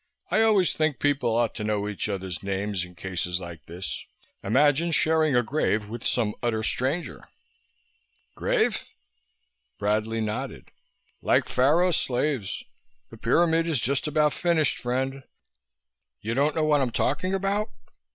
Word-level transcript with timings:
I 0.31 0.41
always 0.41 0.73
think 0.73 0.97
people 0.97 1.29
ought 1.35 1.53
to 1.53 1.63
know 1.63 1.87
each 1.87 2.09
other's 2.09 2.41
names 2.41 2.83
in 2.83 2.95
cases 2.95 3.39
like 3.39 3.67
this. 3.67 4.03
Imagine 4.43 4.91
sharing 4.91 5.35
a 5.35 5.43
grave 5.43 5.87
with 5.89 6.07
some 6.07 6.33
utter 6.41 6.63
stranger!" 6.63 7.29
"Grave?" 8.33 8.83
Bradley 9.77 10.19
nodded. 10.19 10.71
"Like 11.21 11.45
Pharaoh's 11.47 11.97
slaves. 11.97 12.63
The 13.11 13.17
pyramid 13.17 13.67
is 13.67 13.79
just 13.79 14.07
about 14.07 14.33
finished, 14.33 14.79
friend. 14.79 15.21
You 16.19 16.33
don't 16.33 16.55
know 16.55 16.63
what 16.65 16.81
I'm 16.81 16.89
talking 16.89 17.35
about?" 17.35 17.69